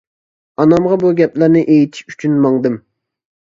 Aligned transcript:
ئانامغا 0.65 0.97
بۇ 1.03 1.11
گەپلەرنى 1.21 1.63
ئېيتىش 1.67 2.05
ئۈچۈن 2.13 2.43
ماڭدىم. 2.49 2.83